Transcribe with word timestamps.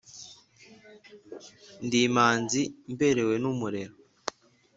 Ndi 1.85 1.99
imanzi 2.07 2.61
mberewe 2.91 3.35
n'umurera 3.41 3.93